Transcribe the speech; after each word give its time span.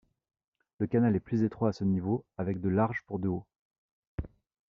Le 0.79 0.87
canal 0.87 1.15
est 1.15 1.19
plus 1.19 1.43
étroit 1.43 1.69
à 1.69 1.73
ce 1.73 1.83
niveau, 1.83 2.25
avec 2.39 2.59
de 2.59 2.69
large 2.69 3.03
pour 3.05 3.19
de 3.19 3.27
haut. 3.27 3.45